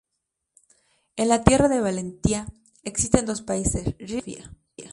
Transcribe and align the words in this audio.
En 1.15 1.29
la 1.29 1.43
tierra 1.43 1.69
de 1.69 1.79
"Valentia" 1.79 2.47
existen 2.81 3.27
dos 3.27 3.43
países: 3.43 3.85
"Rigel" 3.99 4.23
y 4.29 4.33
"Sofia". 4.39 4.55